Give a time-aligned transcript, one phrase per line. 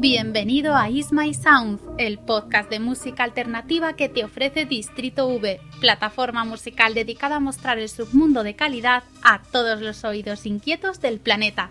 [0.00, 5.60] Bienvenido a Is My Sound, el podcast de música alternativa que te ofrece Distrito V,
[5.78, 11.20] plataforma musical dedicada a mostrar el submundo de calidad a todos los oídos inquietos del
[11.20, 11.70] planeta.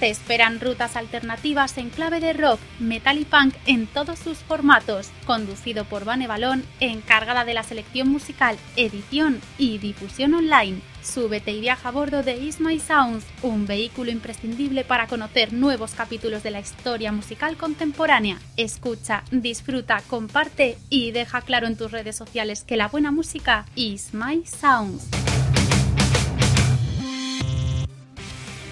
[0.00, 5.10] Te esperan rutas alternativas en clave de rock, metal y punk en todos sus formatos,
[5.26, 10.80] conducido por Vane Balón, encargada de la selección musical, edición y difusión online.
[11.06, 15.92] Súbete y viaja a bordo de Is My Sounds, un vehículo imprescindible para conocer nuevos
[15.92, 18.40] capítulos de la historia musical contemporánea.
[18.56, 24.12] Escucha, disfruta, comparte y deja claro en tus redes sociales que la buena música is
[24.12, 25.06] My Sounds.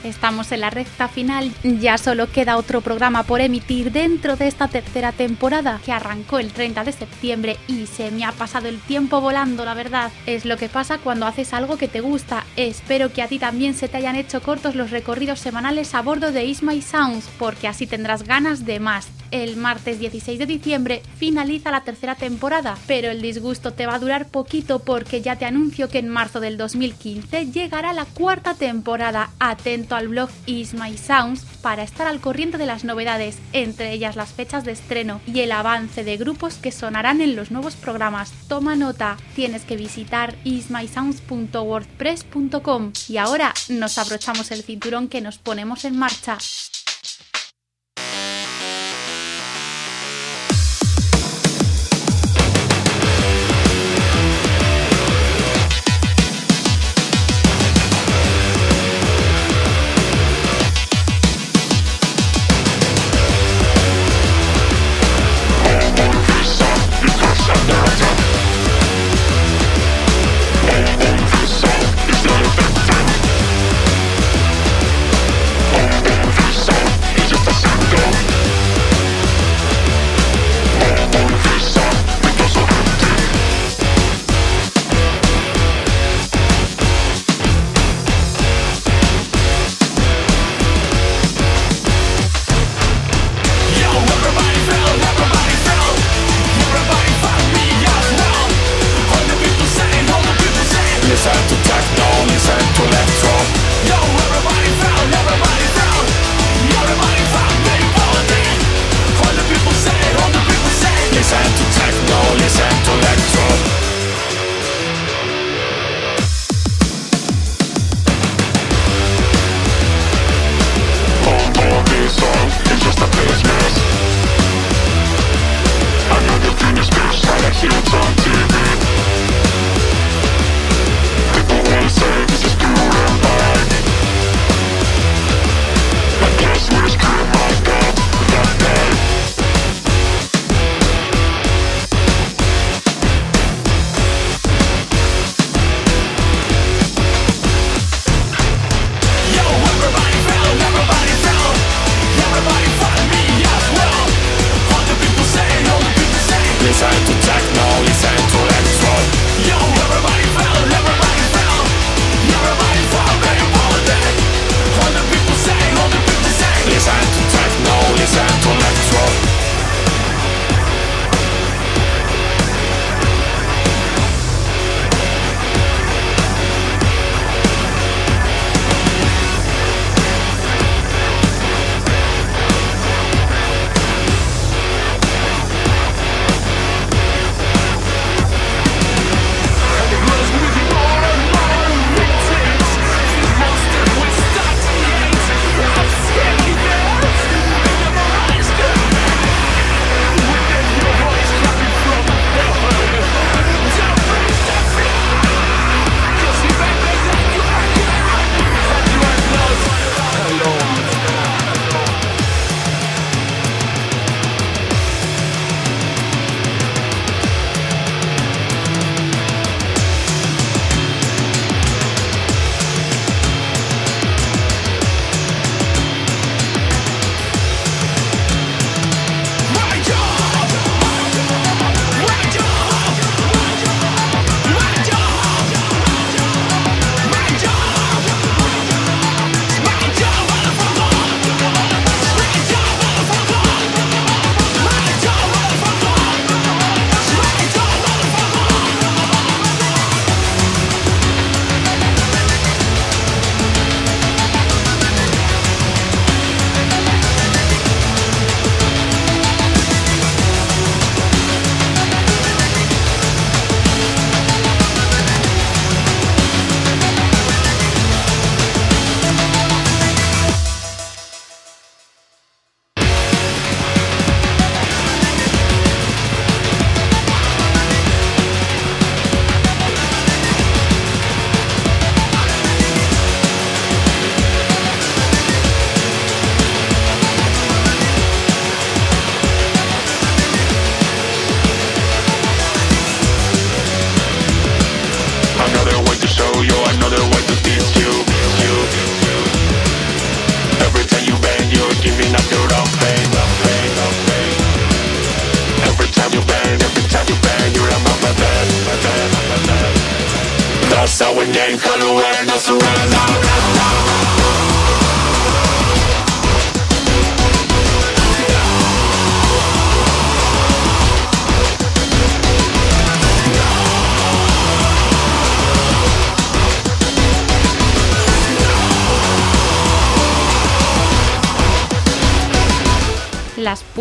[0.04, 4.68] Estamos en la recta final, ya solo queda otro programa por emitir dentro de esta
[4.68, 9.22] tercera temporada que arrancó el 30 de septiembre y se me ha pasado el tiempo
[9.22, 10.12] volando, la verdad.
[10.26, 12.44] Es lo que pasa cuando haces algo que te gusta.
[12.56, 16.32] Espero que a ti también se te hayan hecho cortos los recorridos semanales a bordo
[16.32, 19.08] de Isma Sounds, porque así tendrás ganas de más.
[19.30, 23.98] El martes 16 de diciembre finaliza la tercera temporada, pero el disgusto te va a
[23.98, 29.30] durar poquito porque ya te anuncio que en marzo del 2015 llegará la cuarta temporada.
[29.40, 34.14] Atento al blog Is My Sounds para estar al corriente de las novedades, entre ellas
[34.16, 38.32] las fechas de estreno y el avance de grupos que sonarán en los nuevos programas.
[38.48, 45.84] Toma nota, tienes que visitar ismysounds.wordpress.com y ahora nos abrochamos el cinturón que nos ponemos
[45.84, 46.38] en marcha.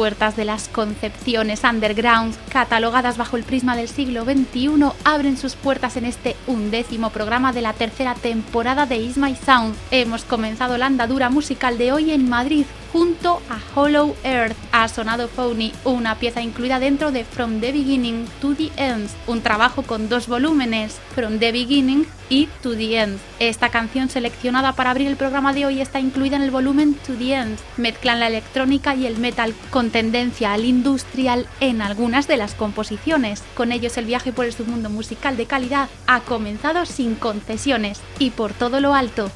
[0.03, 5.95] Puertas de las concepciones underground, catalogadas bajo el prisma del siglo XXI, abren sus puertas
[5.95, 9.73] en este undécimo programa de la tercera temporada de Is My Sound.
[9.91, 14.56] Hemos comenzado la andadura musical de hoy en Madrid, junto a Hollow Earth.
[14.72, 19.42] Ha sonado Phony, una pieza incluida dentro de From the Beginning to the End, un
[19.42, 23.19] trabajo con dos volúmenes, From the Beginning y To the End.
[23.40, 27.13] Esta canción seleccionada para abrir el programa de hoy está incluida en el volumen To
[27.13, 27.57] the End.
[27.78, 33.44] Mezclan la electrónica y el metal con tendencia al industrial en algunas de las composiciones.
[33.56, 38.30] Con ellos el viaje por el submundo musical de calidad ha comenzado sin concesiones y
[38.30, 39.31] por todo lo alto.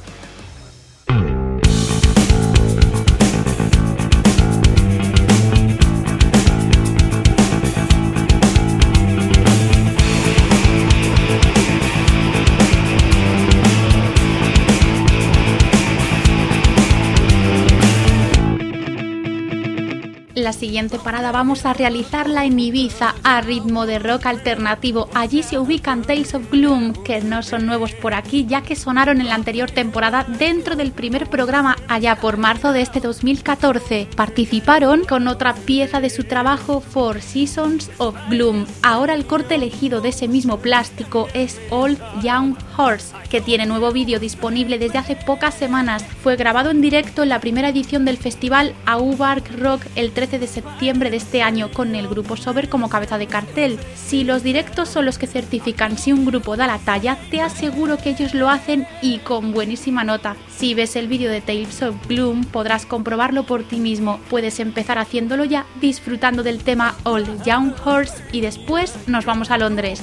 [20.58, 25.08] Siguiente parada vamos a realizarla en Ibiza a ritmo de rock alternativo.
[25.14, 29.20] Allí se ubican Tales of Gloom, que no son nuevos por aquí, ya que sonaron
[29.20, 34.08] en la anterior temporada dentro del primer programa allá por marzo de este 2014.
[34.16, 38.66] Participaron con otra pieza de su trabajo Four Seasons of Gloom.
[38.82, 43.92] Ahora el corte elegido de ese mismo plástico es Old Young Horse, que tiene nuevo
[43.92, 46.04] vídeo disponible desde hace pocas semanas.
[46.22, 50.47] Fue grabado en directo en la primera edición del festival Aubark Rock el 13 de
[50.48, 53.78] septiembre de este año con el grupo Sober como cabeza de cartel.
[53.94, 57.98] Si los directos son los que certifican si un grupo da la talla, te aseguro
[57.98, 60.36] que ellos lo hacen y con buenísima nota.
[60.48, 64.18] Si ves el vídeo de Tales of Gloom podrás comprobarlo por ti mismo.
[64.28, 69.58] Puedes empezar haciéndolo ya disfrutando del tema Old Young Horse y después nos vamos a
[69.58, 70.02] Londres.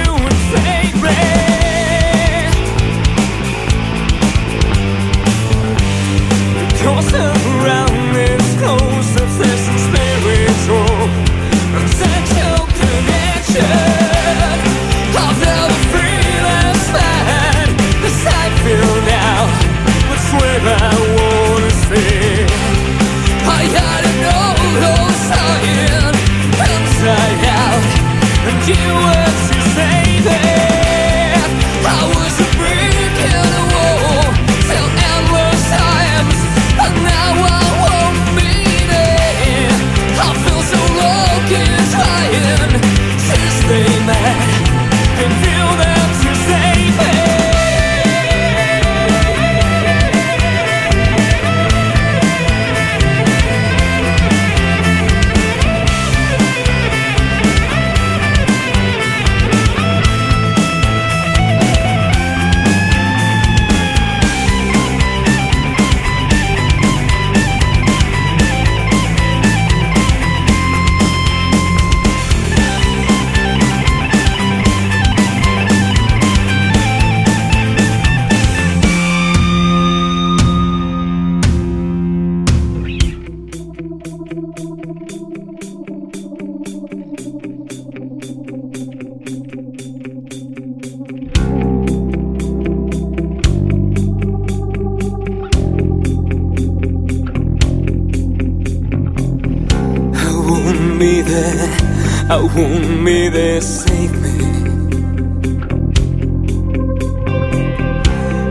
[103.05, 104.37] be there, save me.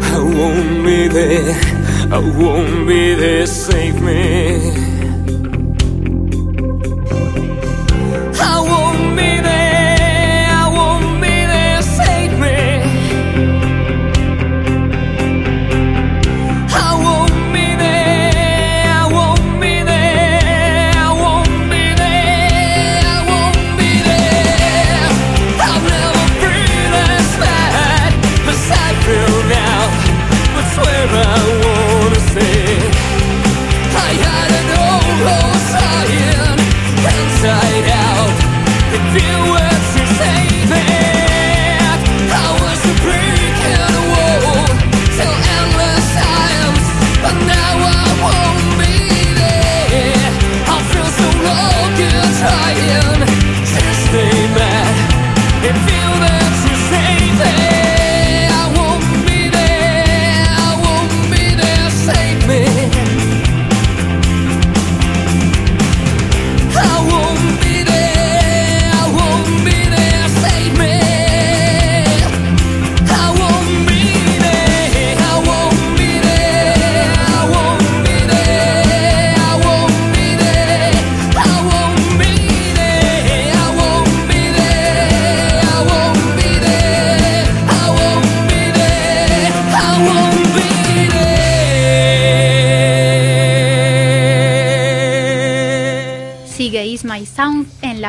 [0.03, 1.55] I won't be there,
[2.13, 4.90] I won't be there, save me.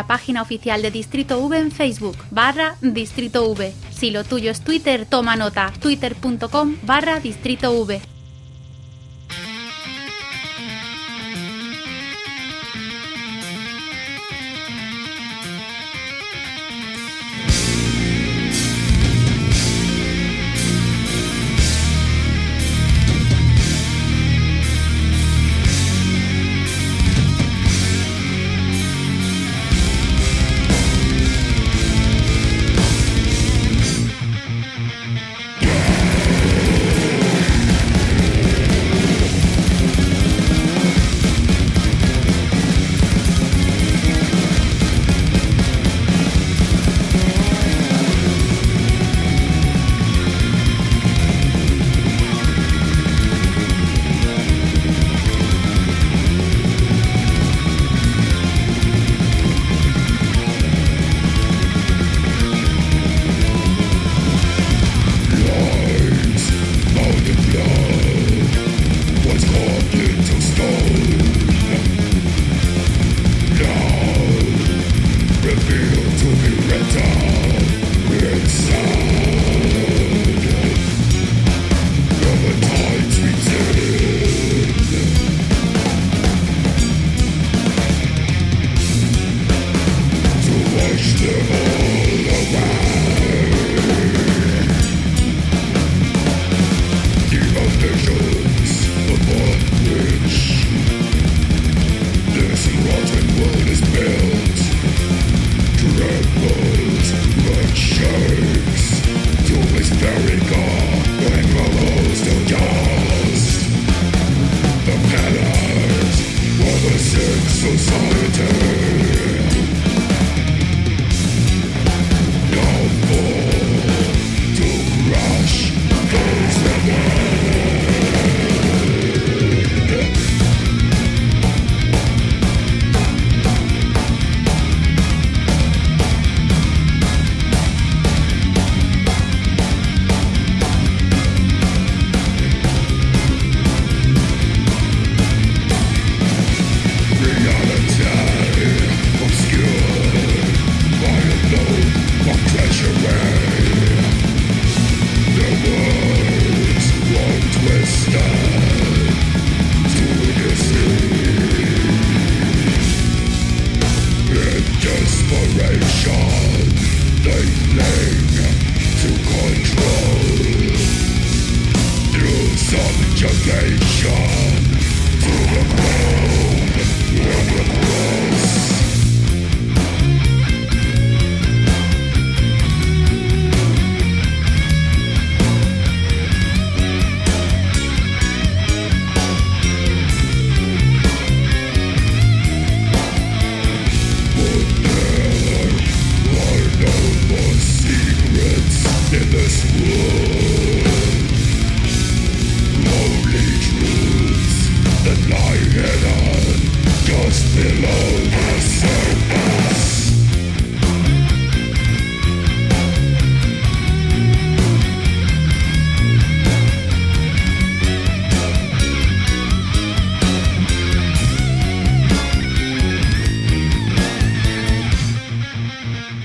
[0.02, 3.72] La página oficial de Distrito V en Facebook, barra Distrito V.
[3.92, 8.11] Si lo tuyo es Twitter, toma nota, twitter.com barra Distrito V.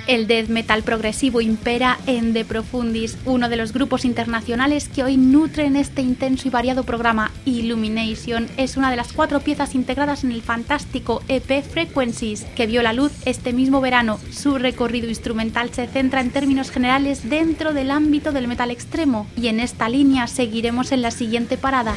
[0.06, 5.76] death metal progresivo impera en The Profundis, uno de los grupos internacionales que hoy nutren
[5.76, 7.32] este intenso y variado programa.
[7.44, 12.82] Illumination es una de las cuatro piezas integradas en el fantástico EP Frequencies, que vio
[12.82, 14.18] la luz este mismo verano.
[14.30, 19.48] Su recorrido instrumental se centra en términos generales dentro del ámbito del metal extremo, y
[19.48, 21.94] en esta línea seguiremos en la siguiente parada.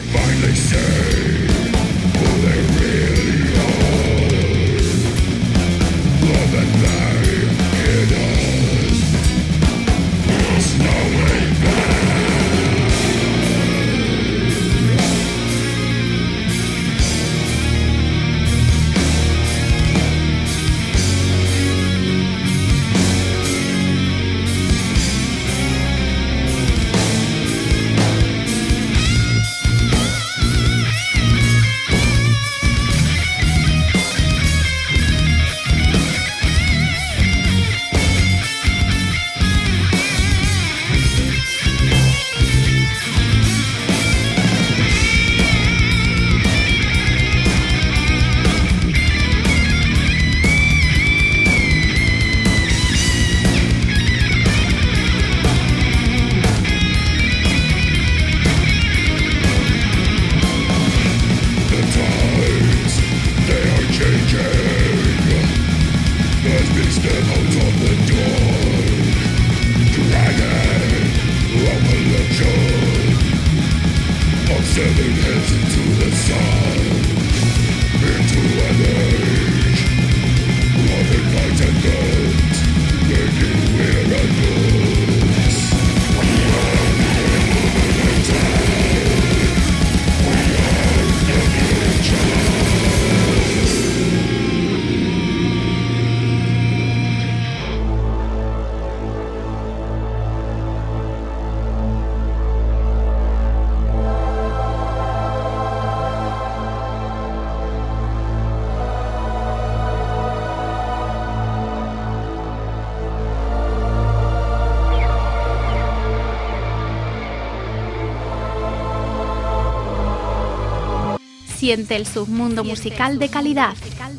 [121.70, 123.76] Siente el submundo musical de calidad.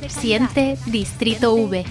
[0.06, 1.84] Siente Distrito V.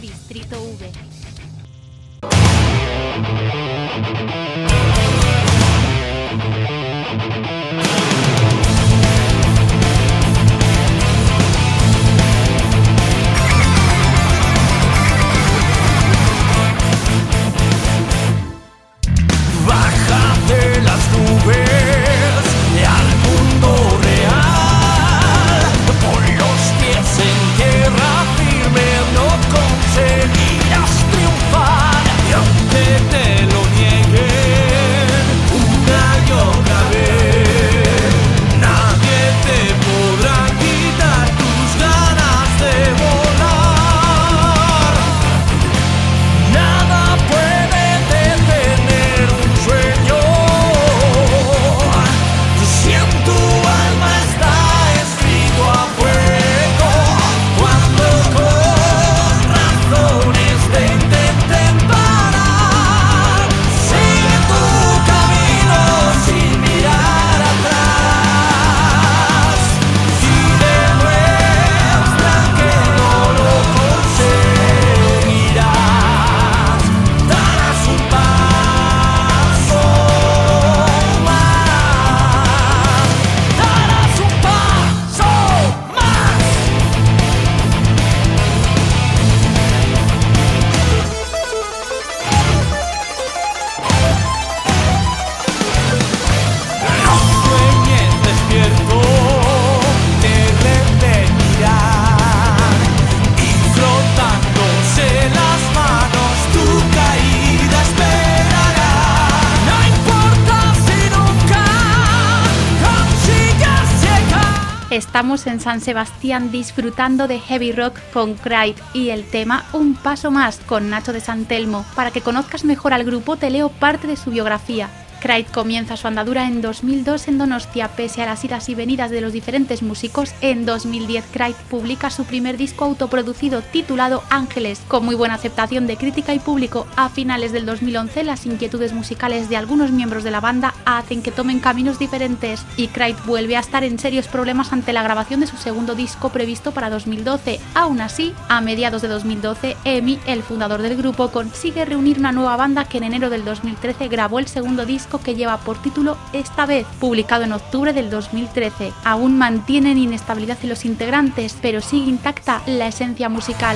[115.20, 120.32] estamos en San Sebastián disfrutando de heavy rock con Cryde y el tema Un Paso
[120.32, 121.86] Más con Nacho de Santelmo.
[121.94, 124.88] Para que conozcas mejor al grupo te leo parte de su biografía.
[125.20, 129.22] Craig comienza su andadura en 2002 en Donostia, pese a las idas y venidas de
[129.22, 130.34] los diferentes músicos.
[130.42, 135.98] En 2010 Craig publica su primer disco autoproducido titulado Ángeles, con muy buena aceptación de
[135.98, 136.88] crítica y público.
[136.96, 141.32] A finales del 2011 las inquietudes musicales de algunos miembros de la banda hacen que
[141.32, 145.48] tomen caminos diferentes y Craig vuelve a estar en serios problemas ante la grabación de
[145.48, 147.60] su segundo disco previsto para 2012.
[147.74, 152.56] Aún así, a mediados de 2012, Emi, el fundador del grupo, consigue reunir una nueva
[152.56, 156.68] banda que en enero del 2013 grabó el segundo disco que lleva por título Esta
[156.68, 158.94] vez, publicado en octubre del 2013.
[159.04, 163.76] Aún mantienen inestabilidad en los integrantes, pero sigue intacta la esencia musical.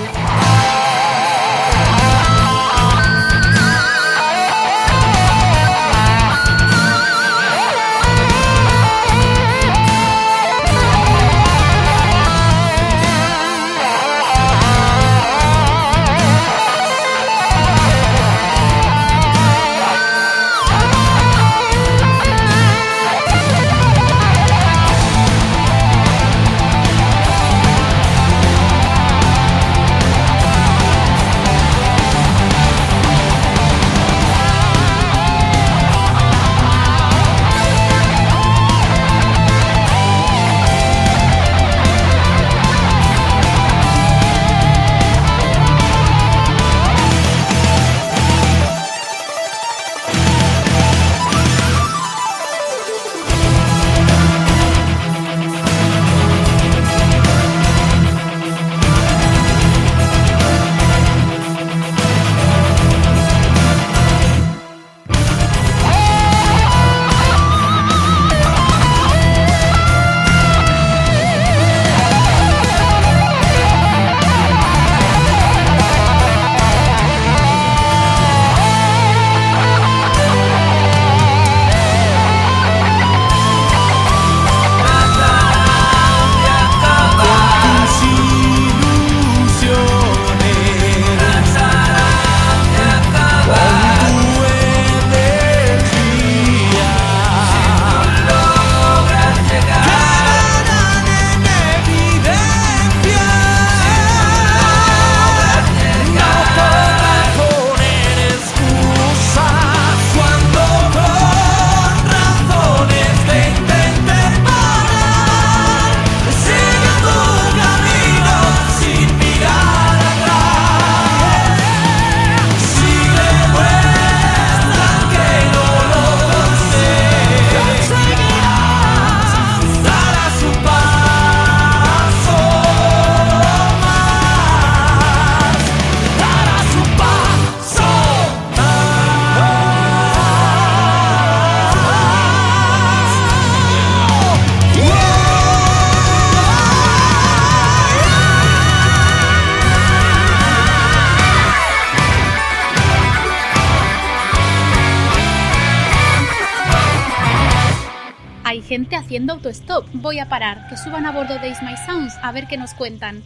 [159.23, 159.85] Haciendo autostop.
[159.93, 162.73] Voy a parar, que suban a bordo de Is My Sounds a ver qué nos
[162.73, 163.23] cuentan.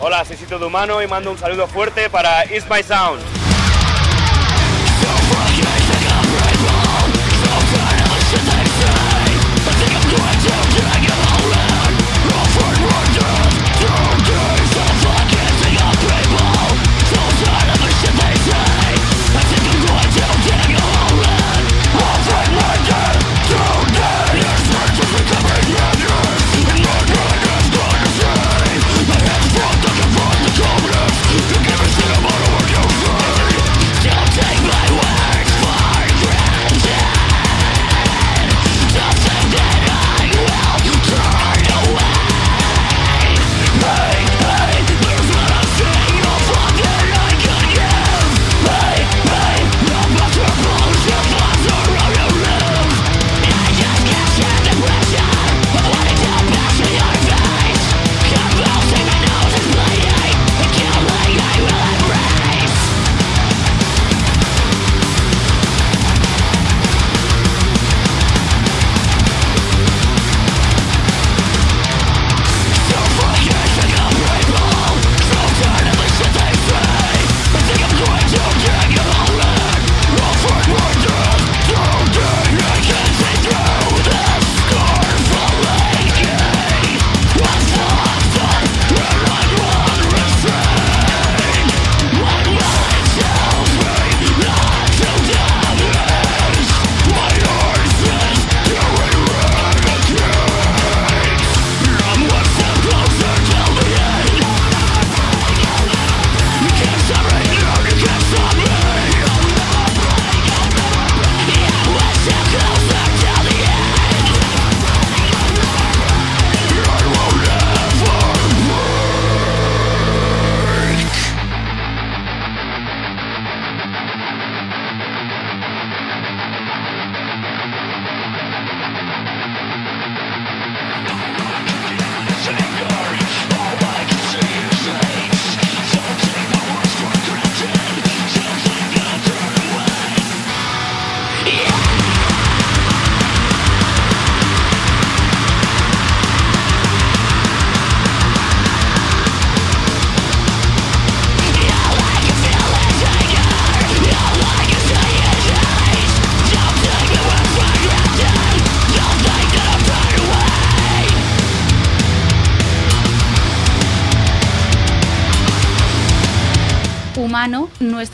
[0.00, 3.45] Hola, soy Sito de Humano y mando un saludo fuerte para Is My Sounds.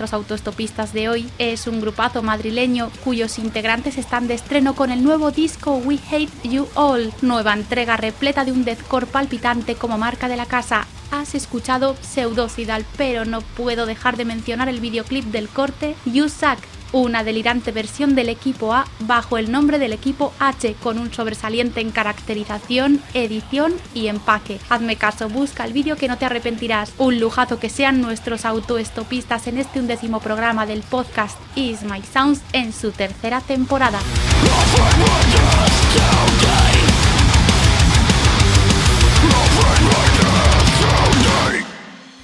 [0.02, 5.04] Nuestros autoestopistas de hoy, es un grupazo madrileño cuyos integrantes están de estreno con el
[5.04, 10.26] nuevo disco We Hate You All, nueva entrega repleta de un deathcore palpitante como marca
[10.26, 10.88] de la casa.
[11.12, 16.58] Has escuchado Pseudocidal, pero no puedo dejar de mencionar el videoclip del corte You Suck
[16.92, 21.80] una delirante versión del equipo A bajo el nombre del equipo H con un sobresaliente
[21.80, 24.58] en caracterización, edición y empaque.
[24.68, 26.92] Hazme caso, busca el vídeo que no te arrepentirás.
[26.98, 32.40] Un lujazo que sean nuestros autoestopistas en este undécimo programa del podcast Is My Sounds
[32.52, 33.98] en su tercera temporada.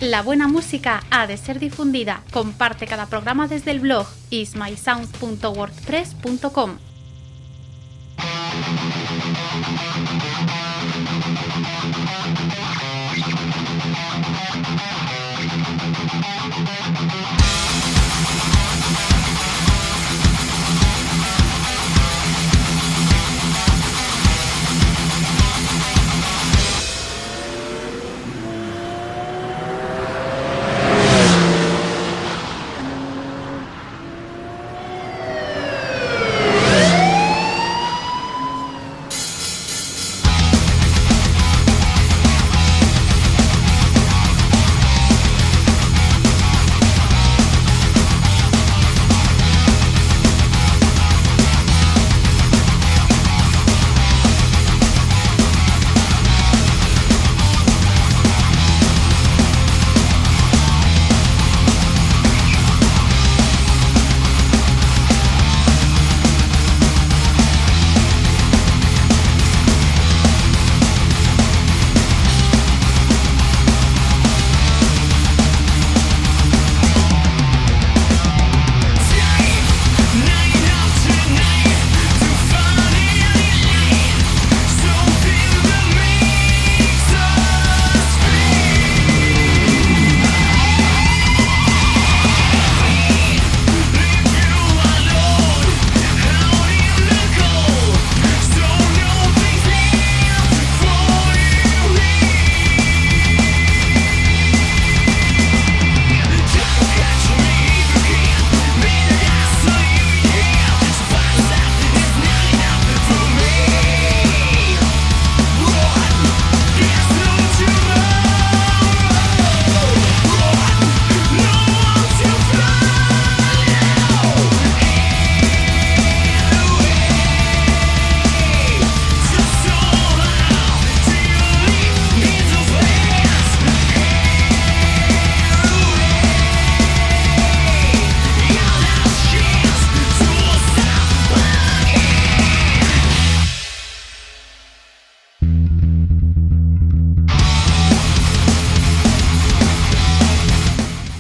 [0.01, 2.23] La buena música ha de ser difundida.
[2.31, 6.79] Comparte cada programa desde el blog ismysounds.wordpress.com.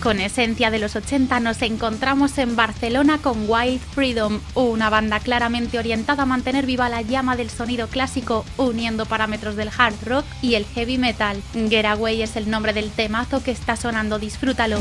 [0.08, 5.78] Con esencia de los 80 nos encontramos en Barcelona con Wild Freedom, una banda claramente
[5.78, 10.54] orientada a mantener viva la llama del sonido clásico, uniendo parámetros del hard rock y
[10.54, 11.42] el heavy metal.
[11.52, 14.80] Getaway es el nombre del temazo que está sonando, disfrútalo.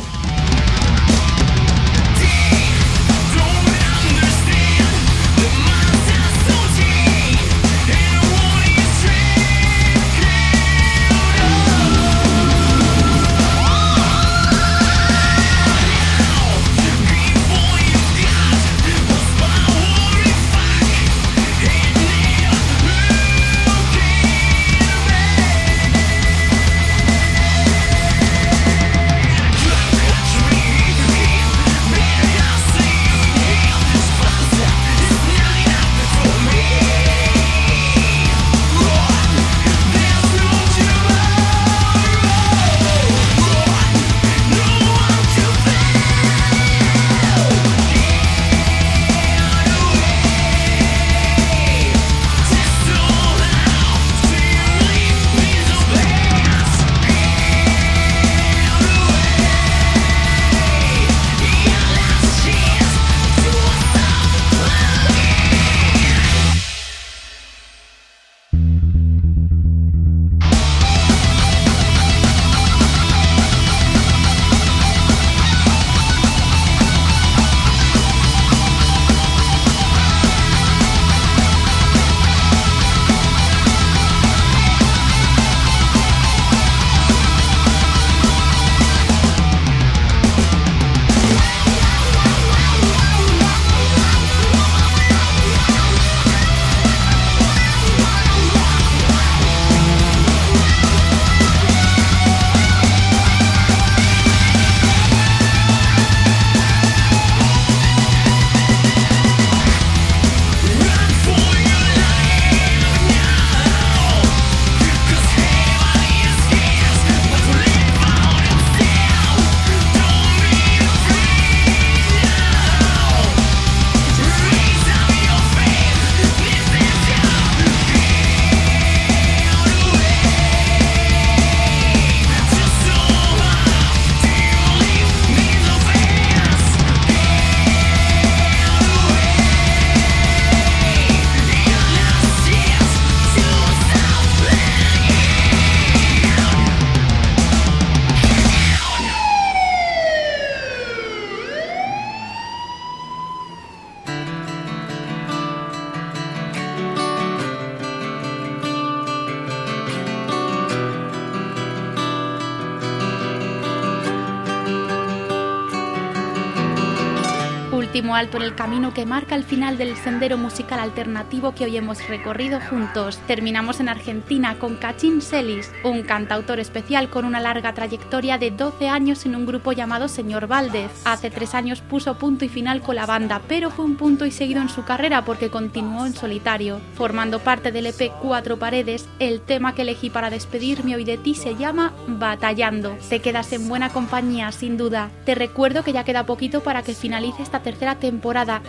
[168.18, 172.06] Alto en el camino que marca el final del sendero musical alternativo que hoy hemos
[172.08, 173.20] recorrido juntos.
[173.28, 178.90] Terminamos en Argentina con Cachín Celis, un cantautor especial con una larga trayectoria de 12
[178.90, 180.90] años en un grupo llamado Señor Valdez.
[181.06, 184.32] Hace tres años puso punto y final con la banda, pero fue un punto y
[184.32, 186.82] seguido en su carrera porque continuó en solitario.
[186.96, 191.36] Formando parte del EP Cuatro Paredes, el tema que elegí para despedirme hoy de ti
[191.36, 192.98] se llama Batallando.
[193.10, 195.12] Te quedas en buena compañía, sin duda.
[195.24, 198.07] Te recuerdo que ya queda poquito para que finalice esta tercera temporada,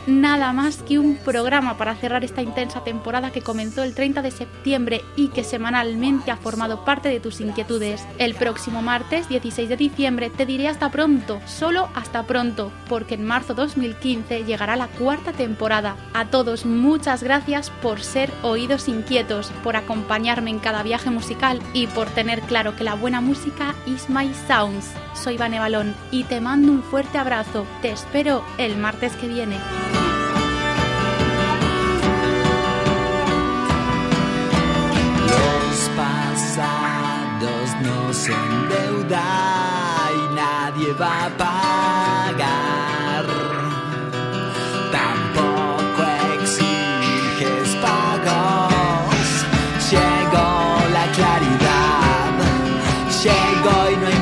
[0.06, 4.30] nada más que un programa para cerrar esta intensa temporada que comenzó el 30 de
[4.30, 8.06] septiembre y que semanalmente ha formado parte de tus inquietudes.
[8.18, 13.24] El próximo martes 16 de diciembre te diré hasta pronto, solo hasta pronto, porque en
[13.24, 15.96] marzo 2015 llegará la cuarta temporada.
[16.14, 21.86] A todos muchas gracias por ser oídos inquietos, por acompañarme en cada viaje musical y
[21.86, 24.92] por tener claro que la buena música is my sounds.
[25.14, 27.66] Soy Vane Balón y te mando un fuerte abrazo.
[27.82, 29.44] Te espero el martes que Los
[35.94, 39.26] pasados no son deuda
[40.14, 43.26] y nadie va a pagar.
[44.90, 46.02] Tampoco
[46.40, 49.12] exiges pagos.
[49.90, 50.50] Llegó
[50.96, 52.32] la claridad,
[53.22, 54.17] llegó y no hay